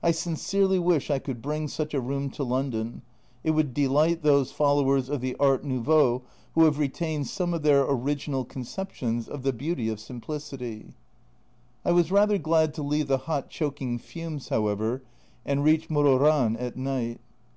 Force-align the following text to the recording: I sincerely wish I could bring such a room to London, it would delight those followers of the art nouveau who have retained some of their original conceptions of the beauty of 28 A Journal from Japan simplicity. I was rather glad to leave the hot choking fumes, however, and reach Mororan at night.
I 0.00 0.12
sincerely 0.12 0.78
wish 0.78 1.10
I 1.10 1.18
could 1.18 1.42
bring 1.42 1.66
such 1.66 1.92
a 1.92 2.00
room 2.00 2.30
to 2.30 2.44
London, 2.44 3.02
it 3.42 3.50
would 3.50 3.74
delight 3.74 4.22
those 4.22 4.52
followers 4.52 5.08
of 5.08 5.20
the 5.20 5.34
art 5.40 5.64
nouveau 5.64 6.22
who 6.54 6.66
have 6.66 6.78
retained 6.78 7.26
some 7.26 7.52
of 7.52 7.64
their 7.64 7.80
original 7.82 8.44
conceptions 8.44 9.26
of 9.26 9.42
the 9.42 9.52
beauty 9.52 9.88
of 9.88 9.96
28 9.96 9.96
A 9.96 9.96
Journal 9.96 9.96
from 9.96 10.20
Japan 10.20 10.40
simplicity. 10.40 10.94
I 11.84 11.90
was 11.90 12.12
rather 12.12 12.38
glad 12.38 12.74
to 12.74 12.82
leave 12.84 13.08
the 13.08 13.18
hot 13.26 13.50
choking 13.50 13.98
fumes, 13.98 14.50
however, 14.50 15.02
and 15.44 15.64
reach 15.64 15.88
Mororan 15.90 16.54
at 16.60 16.76
night. 16.76 17.20